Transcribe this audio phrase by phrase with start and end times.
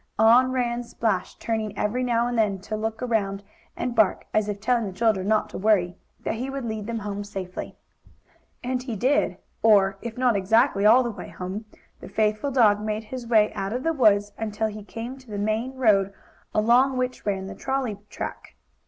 [0.17, 3.43] On ran Splash, turning every now and then to look around
[3.77, 7.23] and bark, as if telling the children not to worry that he would lead them
[7.23, 7.75] safely home.
[8.71, 11.65] And he did, or, if not exactly all the way home,
[11.99, 15.37] the faithful dog made his way out of the woods, until he came to the
[15.37, 16.11] main road,
[16.51, 18.55] along which ran the trolley track.